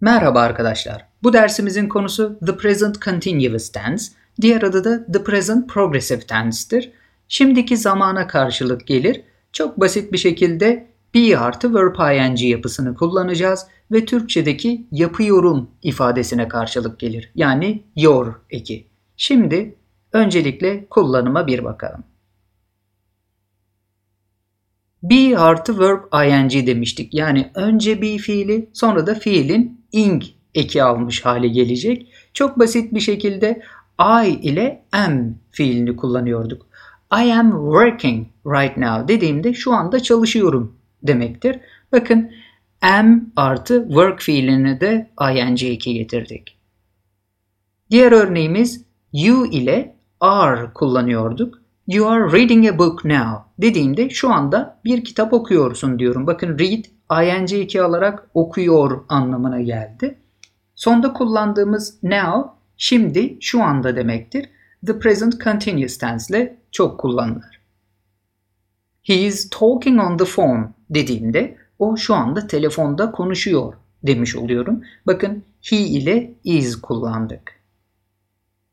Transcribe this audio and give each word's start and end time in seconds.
Merhaba 0.00 0.40
arkadaşlar. 0.40 1.06
Bu 1.22 1.32
dersimizin 1.32 1.88
konusu 1.88 2.38
The 2.46 2.56
Present 2.56 3.02
Continuous 3.02 3.72
Tense, 3.72 4.12
diğer 4.40 4.62
adı 4.62 4.84
da 4.84 5.12
The 5.12 5.24
Present 5.24 5.68
Progressive 5.68 6.20
Tense'tir. 6.20 6.92
Şimdiki 7.28 7.76
zamana 7.76 8.26
karşılık 8.26 8.86
gelir. 8.86 9.22
Çok 9.52 9.80
basit 9.80 10.12
bir 10.12 10.18
şekilde 10.18 10.86
be 11.14 11.38
artı 11.38 11.74
verb 11.74 12.28
ing 12.30 12.42
yapısını 12.42 12.94
kullanacağız 12.94 13.66
ve 13.92 14.04
Türkçedeki 14.04 14.86
yapıyorum 14.92 15.70
ifadesine 15.82 16.48
karşılık 16.48 16.98
gelir. 16.98 17.30
Yani 17.34 17.82
your 17.96 18.34
eki. 18.50 18.86
Şimdi 19.16 19.74
öncelikle 20.12 20.86
kullanıma 20.90 21.46
bir 21.46 21.64
bakalım. 21.64 22.04
Be 25.02 25.38
artı 25.38 25.80
verb 25.80 26.02
ing 26.12 26.66
demiştik. 26.66 27.14
Yani 27.14 27.50
önce 27.54 28.02
be 28.02 28.18
fiili 28.18 28.70
sonra 28.72 29.06
da 29.06 29.14
fiilin 29.14 29.84
ing 29.92 30.22
eki 30.54 30.82
almış 30.82 31.24
hale 31.24 31.48
gelecek. 31.48 32.12
Çok 32.34 32.58
basit 32.58 32.94
bir 32.94 33.00
şekilde 33.00 33.62
I 34.24 34.28
ile 34.28 34.84
am 34.92 35.34
fiilini 35.50 35.96
kullanıyorduk. 35.96 36.66
I 37.12 37.32
am 37.34 37.50
working 37.50 38.26
right 38.46 38.76
now 38.76 39.08
dediğimde 39.08 39.54
şu 39.54 39.72
anda 39.72 40.00
çalışıyorum 40.00 40.76
demektir. 41.02 41.60
Bakın 41.92 42.30
am 42.82 43.32
artı 43.36 43.84
work 43.88 44.20
fiilini 44.20 44.80
de 44.80 45.10
ing 45.20 45.62
eki 45.62 45.94
getirdik. 45.94 46.58
Diğer 47.90 48.12
örneğimiz 48.12 48.84
you 49.12 49.46
ile 49.46 49.96
are 50.20 50.72
kullanıyorduk. 50.74 51.62
You 51.88 52.08
are 52.08 52.32
reading 52.32 52.66
a 52.66 52.78
book 52.78 53.04
now 53.04 53.44
dediğimde 53.58 54.10
şu 54.10 54.32
anda 54.32 54.80
bir 54.84 55.04
kitap 55.04 55.32
okuyorsun 55.32 55.98
diyorum. 55.98 56.26
Bakın 56.26 56.58
read 56.58 56.84
ing2 57.10 57.82
alarak 57.82 58.30
okuyor 58.34 59.04
anlamına 59.08 59.60
geldi. 59.60 60.18
Sonda 60.74 61.12
kullandığımız 61.12 62.02
now 62.02 62.50
şimdi 62.76 63.38
şu 63.40 63.62
anda 63.62 63.96
demektir. 63.96 64.50
The 64.86 64.98
present 64.98 65.44
continuous 65.44 65.98
tense 65.98 66.36
ile 66.36 66.58
çok 66.72 67.00
kullanılır. 67.00 67.60
He 69.02 69.14
is 69.14 69.50
talking 69.50 70.00
on 70.00 70.16
the 70.16 70.24
phone 70.24 70.68
dediğimde 70.90 71.56
o 71.78 71.96
şu 71.96 72.14
anda 72.14 72.46
telefonda 72.46 73.12
konuşuyor 73.12 73.74
demiş 74.02 74.36
oluyorum. 74.36 74.82
Bakın 75.06 75.44
he 75.62 75.76
ile 75.76 76.34
is 76.44 76.76
kullandık. 76.80 77.58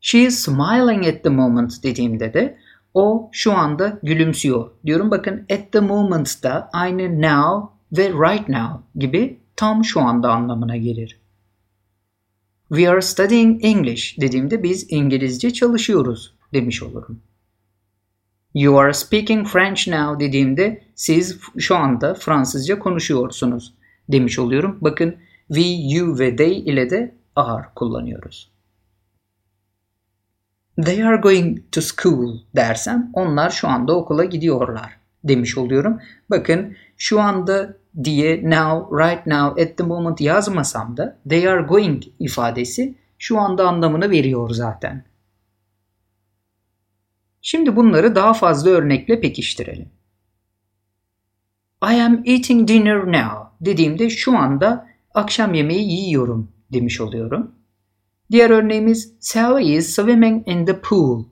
She 0.00 0.18
is 0.18 0.38
smiling 0.38 1.06
at 1.06 1.24
the 1.24 1.30
moment 1.30 1.82
dediğimde 1.82 2.34
de 2.34 2.58
o 2.94 3.28
şu 3.32 3.52
anda 3.52 3.98
gülümsüyor 4.02 4.70
diyorum. 4.86 5.10
Bakın 5.10 5.46
at 5.52 5.72
the 5.72 5.80
moment 5.80 6.42
da 6.42 6.70
aynı 6.72 7.22
now 7.22 7.68
ve 7.92 8.08
right 8.08 8.48
now 8.48 8.80
gibi 8.94 9.38
tam 9.56 9.84
şu 9.84 10.00
anda 10.00 10.32
anlamına 10.32 10.76
gelir. 10.76 11.20
We 12.68 12.90
are 12.90 13.02
studying 13.02 13.64
English 13.64 14.20
dediğimde 14.20 14.62
biz 14.62 14.86
İngilizce 14.90 15.52
çalışıyoruz 15.52 16.34
demiş 16.52 16.82
olurum. 16.82 17.22
You 18.54 18.78
are 18.78 18.92
speaking 18.92 19.46
French 19.46 19.88
now 19.88 20.26
dediğimde 20.26 20.82
siz 20.94 21.40
şu 21.58 21.76
anda 21.76 22.14
Fransızca 22.14 22.78
konuşuyorsunuz 22.78 23.74
demiş 24.08 24.38
oluyorum. 24.38 24.78
Bakın 24.80 25.16
we, 25.48 25.62
you 25.62 26.18
ve 26.18 26.36
they 26.36 26.58
ile 26.58 26.90
de 26.90 27.14
are 27.36 27.66
kullanıyoruz. 27.74 28.49
They 30.84 31.04
are 31.04 31.16
going 31.16 31.58
to 31.72 31.80
school 31.80 32.38
dersem 32.56 33.10
onlar 33.12 33.50
şu 33.50 33.68
anda 33.68 33.96
okula 33.96 34.24
gidiyorlar 34.24 34.96
demiş 35.24 35.58
oluyorum. 35.58 36.00
Bakın 36.30 36.76
şu 36.96 37.20
anda 37.20 37.76
diye 38.04 38.50
now, 38.50 38.96
right 39.04 39.26
now, 39.26 39.62
at 39.62 39.76
the 39.76 39.84
moment 39.84 40.20
yazmasam 40.20 40.96
da 40.96 41.18
they 41.28 41.48
are 41.48 41.62
going 41.62 42.02
ifadesi 42.18 42.94
şu 43.18 43.38
anda 43.40 43.68
anlamını 43.68 44.10
veriyor 44.10 44.50
zaten. 44.50 45.04
Şimdi 47.42 47.76
bunları 47.76 48.14
daha 48.14 48.34
fazla 48.34 48.70
örnekle 48.70 49.20
pekiştirelim. 49.20 49.88
I 51.82 52.02
am 52.02 52.22
eating 52.24 52.68
dinner 52.68 53.06
now 53.06 53.50
dediğimde 53.60 54.10
şu 54.10 54.38
anda 54.38 54.86
akşam 55.14 55.54
yemeği 55.54 55.90
yiyorum 55.90 56.52
demiş 56.72 57.00
oluyorum. 57.00 57.54
Diğer 58.30 58.50
örneğimiz 58.50 59.14
Sally 59.20 59.74
is 59.74 59.96
swimming 59.96 60.48
in 60.48 60.66
the 60.66 60.80
pool. 60.80 61.24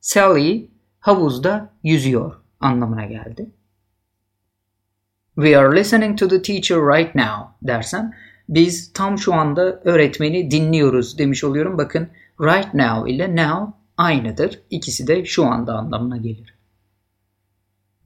Sally 0.00 0.70
havuzda 0.98 1.72
yüzüyor 1.82 2.34
anlamına 2.60 3.04
geldi. 3.04 3.50
We 5.34 5.58
are 5.58 5.76
listening 5.76 6.18
to 6.18 6.28
the 6.28 6.42
teacher 6.42 6.78
right 6.78 7.14
now 7.14 7.44
dersem 7.62 8.12
biz 8.48 8.92
tam 8.92 9.18
şu 9.18 9.34
anda 9.34 9.80
öğretmeni 9.84 10.50
dinliyoruz 10.50 11.18
demiş 11.18 11.44
oluyorum. 11.44 11.78
Bakın 11.78 12.08
right 12.40 12.74
now 12.74 13.12
ile 13.12 13.36
now 13.36 13.72
aynıdır. 13.96 14.60
İkisi 14.70 15.06
de 15.06 15.24
şu 15.24 15.46
anda 15.46 15.74
anlamına 15.74 16.16
gelir. 16.16 16.54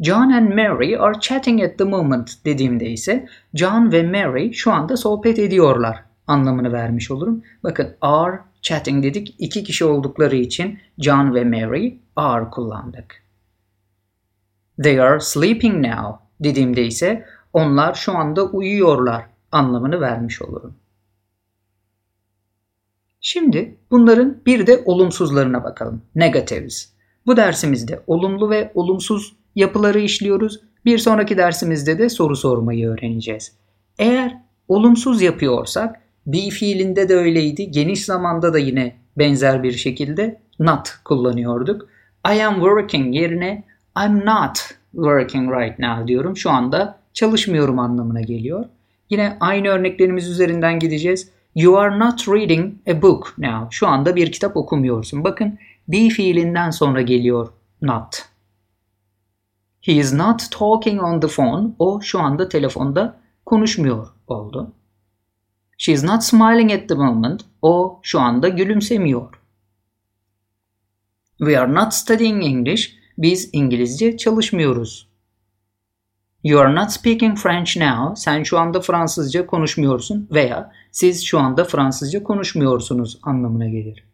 John 0.01 0.31
and 0.31 0.49
Mary 0.49 0.97
are 0.99 1.21
chatting 1.21 1.63
at 1.63 1.79
the 1.79 1.85
moment 1.85 2.45
dediğimde 2.45 2.91
ise 2.91 3.29
John 3.55 3.93
ve 3.93 4.03
Mary 4.03 4.53
şu 4.53 4.73
anda 4.73 4.97
sohbet 4.97 5.39
ediyorlar 5.39 6.10
anlamını 6.31 6.73
vermiş 6.73 7.11
olurum. 7.11 7.43
Bakın 7.63 7.97
are 8.01 8.41
chatting 8.63 9.05
dedik. 9.05 9.35
iki 9.39 9.65
kişi 9.65 9.85
oldukları 9.85 10.37
için 10.37 10.79
John 10.99 11.35
ve 11.35 11.45
Mary 11.45 11.95
are 12.17 12.51
kullandık. 12.51 13.23
They 14.83 15.01
are 15.01 15.21
sleeping 15.21 15.87
now 15.87 16.25
dediğimde 16.41 16.87
ise 16.87 17.27
onlar 17.53 17.95
şu 17.95 18.17
anda 18.17 18.45
uyuyorlar 18.45 19.25
anlamını 19.53 20.01
vermiş 20.01 20.43
olurum. 20.43 20.75
Şimdi 23.21 23.79
bunların 23.91 24.43
bir 24.47 24.67
de 24.67 24.83
olumsuzlarına 24.85 25.65
bakalım. 25.65 26.03
Negatives. 26.15 26.93
Bu 27.27 27.37
dersimizde 27.37 28.03
olumlu 28.07 28.51
ve 28.51 28.73
olumsuz 28.75 29.37
yapıları 29.55 30.01
işliyoruz. 30.01 30.61
Bir 30.85 30.99
sonraki 30.99 31.39
dersimizde 31.39 31.99
de 31.99 32.09
soru 32.09 32.37
sormayı 32.37 32.89
öğreneceğiz. 32.89 33.53
Eğer 33.99 34.37
olumsuz 34.69 35.23
yapıyorsak 35.23 36.01
be 36.27 36.51
fiilinde 36.51 37.09
de 37.09 37.15
öyleydi. 37.15 37.71
Geniş 37.71 38.05
zamanda 38.05 38.55
da 38.55 38.59
yine 38.59 38.97
benzer 39.19 39.63
bir 39.63 39.73
şekilde 39.73 40.41
not 40.59 40.91
kullanıyorduk. 41.05 41.89
I 42.35 42.45
am 42.45 42.55
working 42.55 43.17
yerine 43.17 43.65
I'm 44.05 44.27
not 44.27 44.59
working 44.93 45.51
right 45.53 45.79
now 45.79 46.09
diyorum. 46.09 46.37
Şu 46.37 46.51
anda 46.51 46.99
çalışmıyorum 47.13 47.79
anlamına 47.79 48.21
geliyor. 48.21 48.65
Yine 49.11 49.37
aynı 49.41 49.69
örneklerimiz 49.69 50.29
üzerinden 50.29 50.79
gideceğiz. 50.79 51.31
You 51.55 51.79
are 51.79 51.99
not 51.99 52.29
reading 52.29 52.75
a 52.89 53.03
book 53.03 53.35
now. 53.39 53.67
Şu 53.71 53.89
anda 53.89 54.17
bir 54.17 54.33
kitap 54.33 54.57
okumuyorsun. 54.57 55.25
Bakın 55.25 55.59
be 55.89 56.09
fiilinden 56.09 56.71
sonra 56.71 57.03
geliyor 57.03 57.49
not. 57.83 58.23
He 59.81 59.93
is 59.93 60.13
not 60.13 60.51
talking 60.51 61.03
on 61.03 61.21
the 61.21 61.29
phone. 61.29 61.71
O 61.79 62.01
şu 62.01 62.21
anda 62.21 62.49
telefonda 62.49 63.17
konuşmuyor 63.47 64.09
oldu. 64.29 64.73
She 65.83 65.93
is 65.93 66.05
not 66.05 66.25
smiling 66.25 66.73
at 66.73 66.89
the 66.89 66.95
moment. 66.95 67.45
O 67.63 68.01
şu 68.03 68.21
anda 68.21 68.49
gülümsemiyor. 68.49 69.41
We 71.39 71.61
are 71.61 71.75
not 71.75 71.95
studying 71.95 72.45
English. 72.45 72.95
Biz 73.19 73.51
İngilizce 73.53 74.17
çalışmıyoruz. 74.17 75.09
You 76.45 76.61
are 76.61 76.75
not 76.75 76.91
speaking 76.91 77.39
French 77.39 77.77
now. 77.77 78.17
Sen 78.17 78.43
şu 78.43 78.59
anda 78.59 78.81
Fransızca 78.81 79.47
konuşmuyorsun 79.47 80.29
veya 80.31 80.73
siz 80.91 81.25
şu 81.25 81.39
anda 81.39 81.65
Fransızca 81.65 82.23
konuşmuyorsunuz 82.23 83.19
anlamına 83.23 83.69
gelir. 83.69 84.05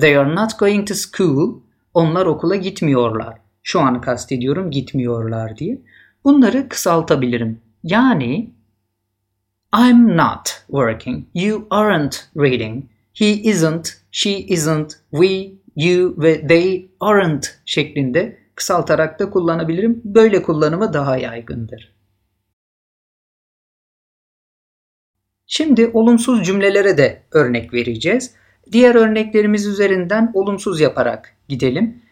They 0.00 0.16
are 0.16 0.34
not 0.34 0.58
going 0.58 0.88
to 0.88 0.94
school. 0.94 1.60
Onlar 1.94 2.26
okula 2.26 2.56
gitmiyorlar. 2.56 3.38
Şu 3.62 3.80
an 3.80 4.00
kastediyorum 4.00 4.70
gitmiyorlar 4.70 5.56
diye. 5.56 5.82
Bunları 6.24 6.68
kısaltabilirim. 6.68 7.60
Yani 7.82 8.53
I'm 9.76 10.16
not 10.16 10.64
working. 10.68 11.26
You 11.34 11.66
aren't 11.70 12.28
reading. 12.36 12.88
He 13.12 13.32
isn't. 13.32 14.00
She 14.10 14.30
isn't. 14.30 15.00
We, 15.10 15.52
you 15.76 16.14
ve 16.18 16.46
they 16.46 16.90
aren't 17.00 17.58
şeklinde 17.64 18.38
kısaltarak 18.54 19.18
da 19.18 19.30
kullanabilirim. 19.30 20.00
Böyle 20.04 20.42
kullanımı 20.42 20.92
daha 20.92 21.16
yaygındır. 21.16 21.94
Şimdi 25.46 25.90
olumsuz 25.94 26.46
cümlelere 26.46 26.98
de 26.98 27.22
örnek 27.32 27.74
vereceğiz. 27.74 28.34
Diğer 28.72 28.94
örneklerimiz 28.94 29.66
üzerinden 29.66 30.30
olumsuz 30.34 30.80
yaparak 30.80 31.36
gidelim. 31.48 32.02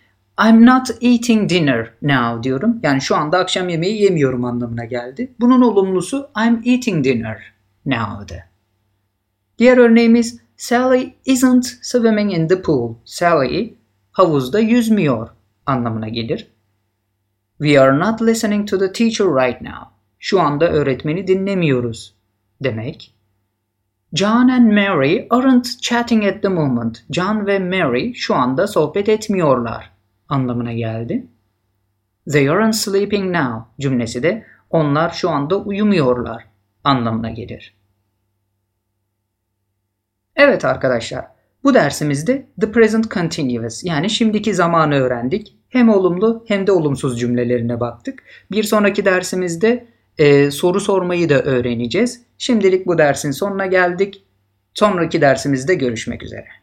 I'm 0.48 0.66
not 0.66 0.90
eating 1.00 1.50
dinner 1.50 1.92
now 2.02 2.42
diyorum. 2.42 2.80
Yani 2.82 3.00
şu 3.00 3.16
anda 3.16 3.38
akşam 3.38 3.68
yemeği 3.68 4.02
yemiyorum 4.02 4.44
anlamına 4.44 4.84
geldi. 4.84 5.32
Bunun 5.40 5.60
olumlusu 5.60 6.30
I'm 6.46 6.62
eating 6.64 7.04
dinner 7.04 7.51
now'dı. 7.86 8.44
Diğer 9.58 9.76
örneğimiz 9.76 10.40
Sally 10.56 11.14
isn't 11.24 11.66
swimming 11.82 12.32
in 12.32 12.48
the 12.48 12.62
pool. 12.62 12.94
Sally 13.04 13.74
havuzda 14.12 14.60
yüzmüyor 14.60 15.28
anlamına 15.66 16.08
gelir. 16.08 16.52
We 17.58 17.80
are 17.80 17.98
not 17.98 18.22
listening 18.22 18.68
to 18.68 18.78
the 18.78 18.92
teacher 18.92 19.26
right 19.26 19.60
now. 19.60 19.84
Şu 20.18 20.40
anda 20.40 20.70
öğretmeni 20.70 21.26
dinlemiyoruz 21.26 22.14
demek. 22.60 23.14
John 24.14 24.48
and 24.48 24.72
Mary 24.72 25.26
aren't 25.30 25.82
chatting 25.82 26.24
at 26.24 26.42
the 26.42 26.48
moment. 26.48 27.04
John 27.10 27.46
ve 27.46 27.58
Mary 27.58 28.14
şu 28.14 28.34
anda 28.34 28.66
sohbet 28.66 29.08
etmiyorlar 29.08 29.90
anlamına 30.28 30.72
geldi. 30.72 31.26
They 32.32 32.50
aren't 32.50 32.74
sleeping 32.74 33.36
now 33.36 33.64
cümlesi 33.80 34.22
de 34.22 34.46
onlar 34.70 35.10
şu 35.10 35.30
anda 35.30 35.56
uyumuyorlar 35.56 36.51
anlamına 36.84 37.30
gelir. 37.30 37.74
Evet 40.36 40.64
arkadaşlar, 40.64 41.26
bu 41.64 41.74
dersimizde 41.74 42.46
the 42.60 42.72
present 42.72 43.10
continuous 43.10 43.84
yani 43.84 44.10
şimdiki 44.10 44.54
zamanı 44.54 44.94
öğrendik. 44.94 45.56
Hem 45.68 45.88
olumlu 45.88 46.44
hem 46.48 46.66
de 46.66 46.72
olumsuz 46.72 47.20
cümlelerine 47.20 47.80
baktık. 47.80 48.22
Bir 48.50 48.62
sonraki 48.62 49.04
dersimizde 49.04 49.86
e, 50.18 50.50
soru 50.50 50.80
sormayı 50.80 51.28
da 51.28 51.42
öğreneceğiz. 51.42 52.22
Şimdilik 52.38 52.86
bu 52.86 52.98
dersin 52.98 53.30
sonuna 53.30 53.66
geldik. 53.66 54.24
Sonraki 54.74 55.20
dersimizde 55.20 55.74
görüşmek 55.74 56.22
üzere. 56.22 56.61